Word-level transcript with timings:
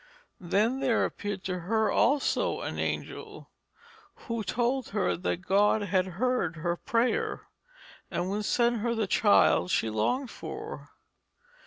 Then 0.39 0.79
there 0.79 1.05
appeared 1.05 1.43
to 1.43 1.59
her 1.59 1.91
also 1.91 2.61
an 2.61 2.79
angel, 2.79 3.51
who 4.25 4.43
told 4.43 4.87
her 4.89 5.15
that 5.15 5.43
God 5.45 5.83
had 5.83 6.07
heard 6.17 6.55
her 6.55 6.75
prayer 6.75 7.45
and 8.09 8.27
would 8.31 8.45
send 8.45 8.77
her 8.77 8.95
the 8.95 9.05
child 9.05 9.69
she 9.69 9.91
longed 9.91 10.31
for. 10.31 10.89